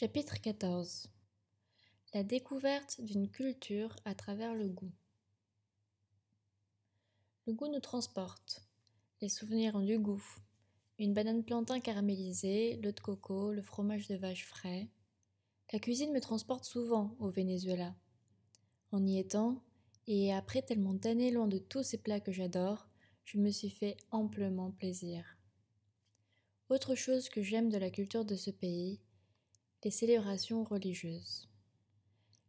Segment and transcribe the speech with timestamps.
[0.00, 1.10] Chapitre 14
[2.14, 4.94] La découverte d'une culture à travers le goût.
[7.46, 8.66] Le goût nous transporte.
[9.20, 10.24] Les souvenirs ont du goût.
[10.98, 14.88] Une banane plantain caramélisée, l'eau de coco, le fromage de vache frais.
[15.70, 17.94] La cuisine me transporte souvent au Venezuela.
[18.92, 19.62] En y étant,
[20.06, 22.88] et après tellement d'années loin de tous ces plats que j'adore,
[23.26, 25.36] je me suis fait amplement plaisir.
[26.70, 28.98] Autre chose que j'aime de la culture de ce pays,
[29.82, 31.48] les célébrations religieuses.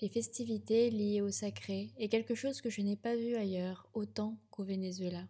[0.00, 4.36] Les festivités liées au sacré est quelque chose que je n'ai pas vu ailleurs autant
[4.50, 5.28] qu'au Venezuela.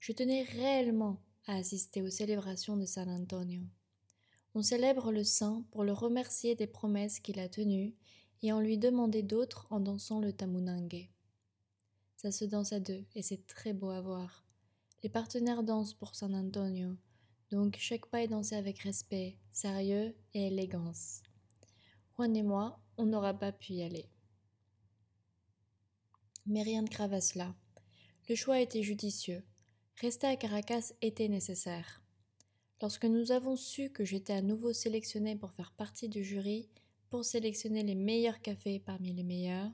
[0.00, 3.62] Je tenais réellement à assister aux célébrations de San Antonio.
[4.54, 7.94] On célèbre le saint pour le remercier des promesses qu'il a tenues
[8.42, 11.08] et en lui demander d'autres en dansant le tamunangue.
[12.16, 14.44] Ça se danse à deux et c'est très beau à voir.
[15.02, 16.96] Les partenaires dansent pour San Antonio,
[17.54, 21.22] donc chaque pas est dansé avec respect, sérieux et élégance.
[22.16, 24.08] Juan et moi, on n'aura pas pu y aller.
[26.46, 27.54] Mais rien de grave à cela.
[28.28, 29.42] Le choix était judicieux.
[30.00, 32.02] Rester à Caracas était nécessaire.
[32.82, 36.68] Lorsque nous avons su que j'étais à nouveau sélectionnée pour faire partie du jury,
[37.08, 39.70] pour sélectionner les meilleurs cafés parmi les meilleurs,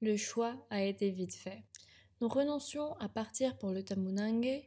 [0.00, 1.62] le choix a été vite fait.
[2.20, 4.64] Nous renoncions à partir pour le Tamunangue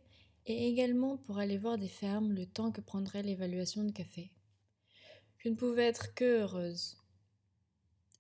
[0.49, 4.31] et également pour aller voir des fermes le temps que prendrait l'évaluation de café.
[5.37, 6.97] Je ne pouvais être que heureuse.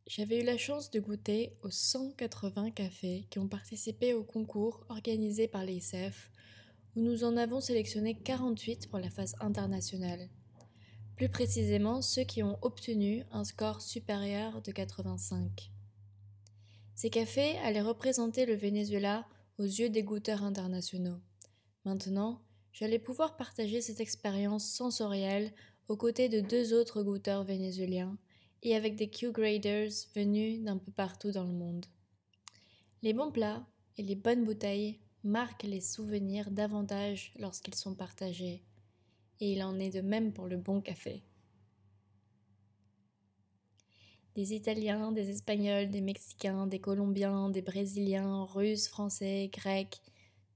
[0.05, 5.47] J'avais eu la chance de goûter aux 180 cafés qui ont participé au concours organisé
[5.47, 6.31] par l'ICF,
[6.95, 10.29] où nous en avons sélectionné 48 pour la phase internationale.
[11.15, 15.71] Plus précisément, ceux qui ont obtenu un score supérieur de 85.
[16.93, 21.19] Ces cafés allaient représenter le Venezuela aux yeux des goûteurs internationaux.
[21.89, 22.39] Maintenant,
[22.71, 25.51] j'allais pouvoir partager cette expérience sensorielle
[25.87, 28.15] aux côtés de deux autres goûteurs vénézuéliens
[28.61, 31.87] et avec des Q-graders venus d'un peu partout dans le monde.
[33.01, 33.65] Les bons plats
[33.97, 38.61] et les bonnes bouteilles marquent les souvenirs davantage lorsqu'ils sont partagés,
[39.39, 41.23] et il en est de même pour le bon café.
[44.35, 49.99] Des Italiens, des Espagnols, des Mexicains, des Colombiens, des Brésiliens, Russes, Français, Grecs,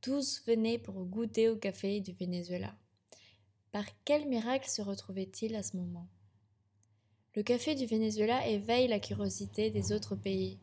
[0.03, 2.75] tous venaient pour goûter au café du Venezuela.
[3.71, 6.09] Par quel miracle se retrouvait-il à ce moment?
[7.35, 10.59] Le café du Venezuela éveille la curiosité des autres pays.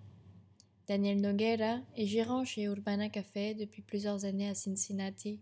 [0.86, 5.40] Daniel Noguera est gérant chez Urbana Café depuis plusieurs années à Cincinnati.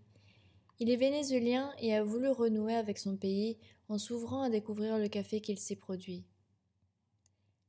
[0.79, 5.09] Il est vénézuélien et a voulu renouer avec son pays en s'ouvrant à découvrir le
[5.09, 6.25] café qu'il s'y produit.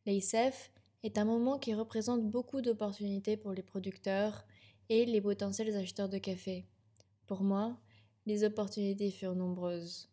[0.06, 4.46] L'ICEF est un moment qui représente beaucoup d'opportunités pour les producteurs
[4.90, 6.66] et les potentiels acheteurs de café.
[7.28, 7.80] Pour moi,
[8.26, 10.10] les opportunités furent nombreuses.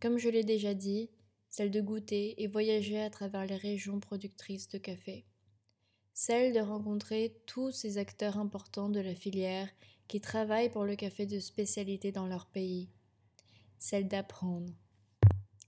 [0.00, 1.10] Comme je l'ai déjà dit,
[1.48, 5.24] celle de goûter et voyager à travers les régions productrices de café.
[6.14, 9.68] Celle de rencontrer tous ces acteurs importants de la filière
[10.08, 12.90] qui travaillent pour le café de spécialité dans leur pays.
[13.78, 14.72] Celle d'apprendre.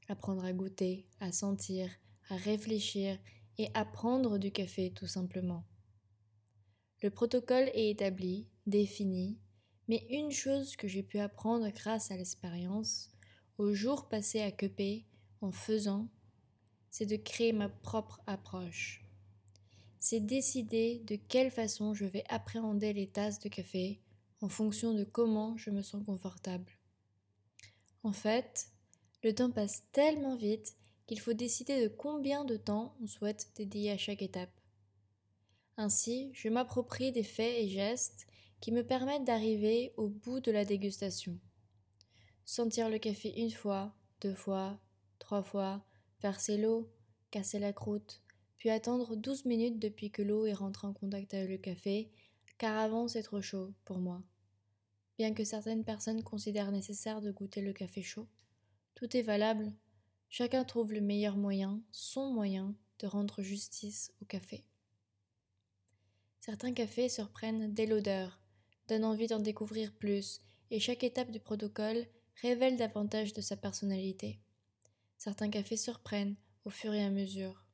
[0.09, 1.89] Apprendre à goûter, à sentir,
[2.28, 3.19] à réfléchir
[3.59, 5.65] et apprendre du café tout simplement.
[7.04, 9.37] Le protocole est établi, défini,
[9.88, 13.10] mais une chose que j'ai pu apprendre grâce à l'expérience,
[13.59, 15.04] aux jours passés à Quepé,
[15.43, 16.09] en faisant,
[16.88, 19.04] c'est de créer ma propre approche.
[20.00, 24.00] C'est décider de quelle façon je vais appréhender les tasses de café
[24.41, 26.72] en fonction de comment je me sens confortable.
[28.03, 28.69] En fait,
[29.22, 30.75] le temps passe tellement vite
[31.06, 34.63] qu'il faut décider de combien de temps on souhaite dédier à chaque étape.
[35.77, 38.27] Ainsi, je m'approprie des faits et gestes
[38.61, 41.39] qui me permettent d'arriver au bout de la dégustation.
[42.45, 44.79] Sentir le café une fois, deux fois,
[45.19, 45.85] trois fois,
[46.23, 46.91] verser l'eau,
[47.31, 48.23] casser la croûte,
[48.59, 52.11] puis attendre douze minutes depuis que l'eau est rentrée en contact avec le café,
[52.56, 54.23] car avant c'est trop chaud pour moi.
[55.19, 58.29] Bien que certaines personnes considèrent nécessaire de goûter le café chaud,
[58.94, 59.73] tout est valable,
[60.29, 64.65] chacun trouve le meilleur moyen, son moyen, de rendre justice au café.
[66.44, 68.38] Certains cafés surprennent dès l'odeur,
[68.87, 72.05] donnent envie d'en découvrir plus, et chaque étape du protocole
[72.43, 74.41] révèle davantage de sa personnalité.
[75.17, 76.37] Certains cafés surprennent
[76.67, 77.64] au fur et à mesure.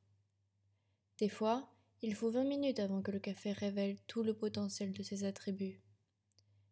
[1.17, 1.69] Des fois,
[2.01, 5.81] il faut 20 minutes avant que le café révèle tout le potentiel de ses attributs.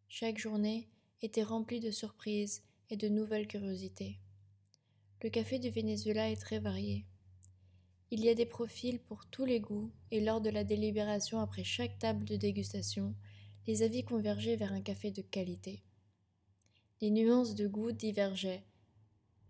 [0.08, 0.88] Chaque journée
[1.20, 4.18] était remplie de surprises et de nouvelles curiosités.
[5.22, 7.04] Le café du Venezuela est très varié.
[8.12, 11.62] Il y a des profils pour tous les goûts, et lors de la délibération après
[11.62, 13.14] chaque table de dégustation,
[13.68, 15.84] les avis convergeaient vers un café de qualité.
[17.00, 18.64] Les nuances de goût divergeaient,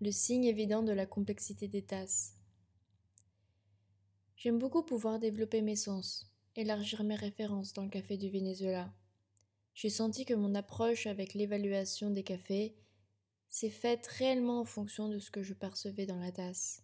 [0.03, 2.35] le signe évident de la complexité des tasses.
[4.37, 8.93] J'aime beaucoup pouvoir développer mes sens, élargir mes références dans le café du Venezuela.
[9.75, 12.77] J'ai senti que mon approche avec l'évaluation des cafés
[13.49, 16.83] s'est faite réellement en fonction de ce que je percevais dans la tasse.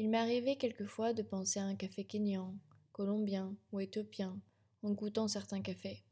[0.00, 2.54] Il arrivé quelquefois de penser à un café kényan,
[2.92, 4.40] colombien ou éthiopien
[4.84, 6.04] en goûtant certains cafés.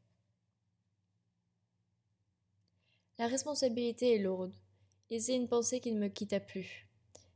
[3.17, 4.53] La responsabilité est lourde,
[5.09, 6.89] et c'est une pensée qui ne me quitta plus.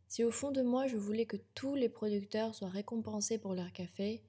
[0.09, 3.71] Si au fond de moi je voulais que tous les producteurs soient récompensés pour leur
[3.71, 4.21] café,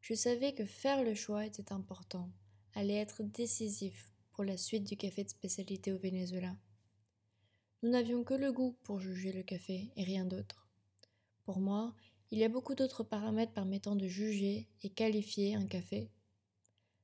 [0.00, 2.30] je savais que faire le choix était important,
[2.74, 6.54] allait être décisif pour la suite du café de spécialité au Venezuela.
[7.82, 10.63] Nous n'avions que le goût pour juger le café et rien d'autre.
[11.44, 11.94] Pour moi,
[12.30, 16.10] il y a beaucoup d'autres paramètres permettant de juger et qualifier un café.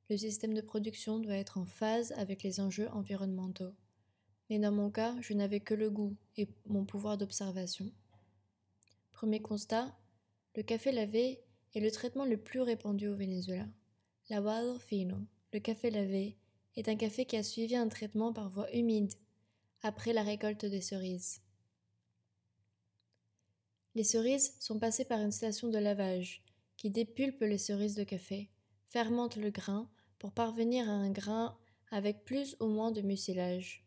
[0.09, 3.73] Le système de production doit être en phase avec les enjeux environnementaux.
[4.49, 7.93] Mais dans mon cas, je n'avais que le goût et mon pouvoir d'observation.
[9.13, 9.97] Premier constat,
[10.57, 11.41] le café lavé
[11.75, 13.69] est le traitement le plus répandu au Venezuela.
[14.31, 15.19] Lavado fino,
[15.53, 16.37] le café lavé,
[16.77, 19.13] est un café qui a suivi un traitement par voie humide
[19.83, 21.41] après la récolte des cerises.
[23.95, 26.45] Les cerises sont passées par une station de lavage
[26.77, 28.49] qui dépulpe les cerises de café,
[28.89, 31.59] fermente le grain pour parvenir à un grain
[31.91, 33.85] avec plus ou moins de mucilage.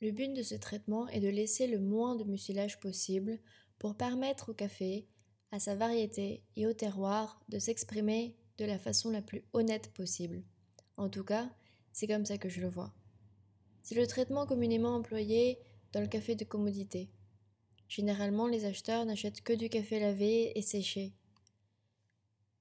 [0.00, 3.38] Le but de ce traitement est de laisser le moins de mucilage possible
[3.78, 5.08] pour permettre au café,
[5.50, 10.44] à sa variété et au terroir de s'exprimer de la façon la plus honnête possible.
[10.96, 11.50] En tout cas,
[11.92, 12.94] c'est comme ça que je le vois.
[13.82, 15.58] C'est le traitement communément employé
[15.92, 17.10] dans le café de commodité.
[17.90, 21.12] Généralement, les acheteurs n'achètent que du café lavé et séché.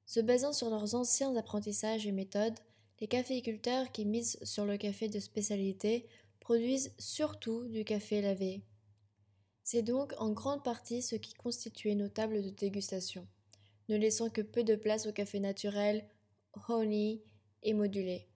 [0.07, 2.57] Se basant sur leurs anciens apprentissages et méthodes,
[2.99, 6.07] les caféiculteurs qui misent sur le café de spécialité
[6.39, 8.63] produisent surtout du café lavé.
[9.63, 13.27] C'est donc en grande partie ce qui constituait nos tables de dégustation,
[13.87, 16.09] ne laissant que peu de place au café naturel,
[16.67, 17.21] honey
[17.61, 18.27] et modulé.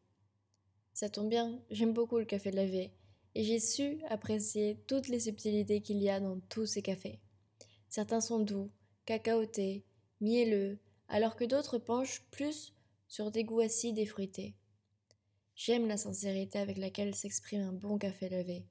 [0.93, 2.91] Ça tombe bien, j'aime beaucoup le café lavé,
[3.35, 7.19] et j'ai su apprécier toutes les subtilités qu'il y a dans tous ces cafés.
[7.89, 8.71] Certains sont doux,
[9.05, 9.85] cacaotés,
[10.21, 12.73] mielleux, alors que d'autres penchent plus
[13.07, 14.55] sur des goûts acides et fruités.
[15.55, 18.65] J'aime la sincérité avec laquelle s'exprime un bon café levé.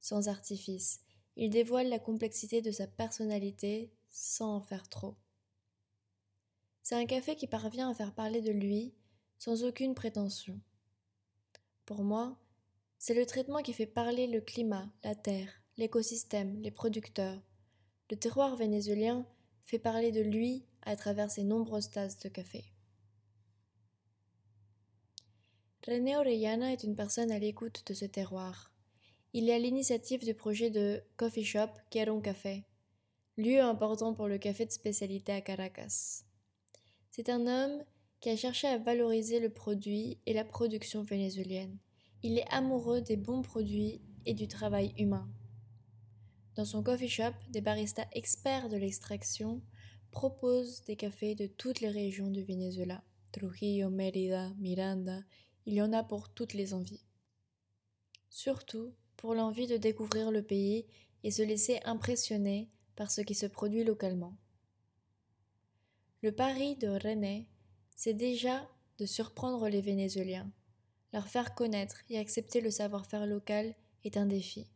[0.00, 1.00] Sans artifice,
[1.36, 5.16] il dévoile la complexité de sa personnalité sans en faire trop.
[6.82, 8.94] C'est un café qui parvient à faire parler de lui
[9.38, 10.60] sans aucune prétention.
[11.84, 12.38] Pour moi,
[12.98, 17.40] c'est le traitement qui fait parler le climat, la terre, l'écosystème, les producteurs.
[18.10, 19.26] Le terroir vénézuélien
[19.62, 22.64] fait parler de lui à travers ses nombreuses tasses de café.
[25.86, 28.72] René Orellana est une personne à l'écoute de ce terroir.
[29.32, 32.64] Il est à l'initiative du projet de Coffee Shop Quiero Café,
[33.36, 36.24] lieu important pour le café de spécialité à Caracas.
[37.10, 37.84] C'est un homme
[38.20, 41.78] qui a cherché à valoriser le produit et la production vénézuélienne.
[42.22, 45.30] Il est amoureux des bons produits et du travail humain.
[46.56, 49.62] Dans son coffee shop, des baristas experts de l'extraction
[50.10, 53.04] proposent des cafés de toutes les régions du Venezuela.
[53.30, 55.22] Trujillo, Mérida, Miranda,
[55.66, 57.04] il y en a pour toutes les envies.
[58.30, 60.86] Surtout pour l'envie de découvrir le pays
[61.22, 64.36] et se laisser impressionner par ce qui se produit localement.
[66.22, 67.48] Le pari de René,
[67.94, 70.50] c'est déjà de surprendre les Vénézuéliens,
[71.12, 73.74] leur faire connaître et accepter le savoir-faire local
[74.04, 74.70] est un défi.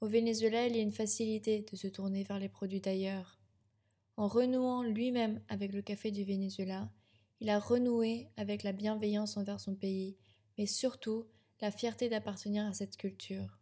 [0.00, 3.38] Au Venezuela, il y a une facilité de se tourner vers les produits d'ailleurs.
[4.16, 6.90] En renouant lui-même avec le café du Venezuela,
[7.40, 10.16] il a renoué avec la bienveillance envers son pays,
[10.56, 11.26] mais surtout
[11.60, 13.58] la fierté d'appartenir à cette culture.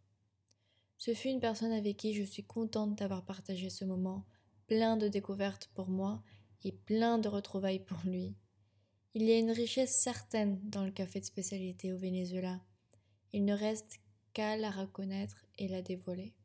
[0.97, 4.25] Ce fut une personne avec qui je suis contente d'avoir partagé ce moment,
[4.67, 6.23] plein de découvertes pour moi
[6.63, 8.35] et plein de retrouvailles pour lui.
[9.19, 12.59] Il y a une richesse certaine dans le café de spécialité au Venezuela.
[13.33, 13.99] Il ne reste
[14.33, 16.35] qu'à la reconnaître et la dévoiler.